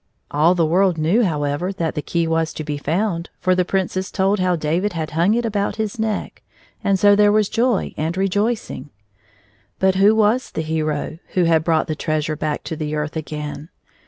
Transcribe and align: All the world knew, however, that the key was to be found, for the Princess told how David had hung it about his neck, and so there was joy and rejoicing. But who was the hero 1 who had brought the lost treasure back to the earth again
All 0.31 0.55
the 0.55 0.65
world 0.65 0.97
knew, 0.97 1.21
however, 1.23 1.71
that 1.73 1.93
the 1.93 2.01
key 2.01 2.25
was 2.25 2.55
to 2.55 2.63
be 2.63 2.79
found, 2.79 3.29
for 3.39 3.53
the 3.53 3.63
Princess 3.63 4.09
told 4.09 4.39
how 4.39 4.55
David 4.55 4.93
had 4.93 5.11
hung 5.11 5.35
it 5.35 5.45
about 5.45 5.75
his 5.75 5.99
neck, 5.99 6.41
and 6.83 6.97
so 6.97 7.15
there 7.15 7.31
was 7.31 7.49
joy 7.49 7.93
and 7.97 8.17
rejoicing. 8.17 8.89
But 9.77 9.93
who 9.93 10.15
was 10.15 10.49
the 10.49 10.63
hero 10.63 11.01
1 11.19 11.19
who 11.35 11.43
had 11.43 11.63
brought 11.63 11.85
the 11.85 11.91
lost 11.91 12.01
treasure 12.01 12.35
back 12.35 12.63
to 12.63 12.75
the 12.75 12.95
earth 12.95 13.15
again 13.15 13.69